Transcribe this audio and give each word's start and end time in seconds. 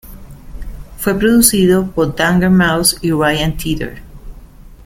Fue 0.97 1.13
producido 1.13 1.91
por 1.91 2.15
Danger 2.15 2.49
Mouse 2.49 2.97
y 3.03 3.11
Ryan 3.11 3.55
Tedder. 3.55 4.01